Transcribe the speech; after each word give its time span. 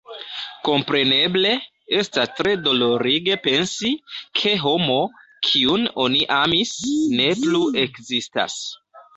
Kompreneble, 0.67 1.49
estas 1.97 2.31
tre 2.39 2.53
dolorige 2.69 3.37
pensi, 3.49 3.91
ke 4.41 4.55
homo, 4.63 4.97
kiun 5.49 5.87
oni 6.07 6.25
amis, 6.41 6.75
ne 7.21 7.33
plu 7.45 7.63
ekzistas. 7.85 8.59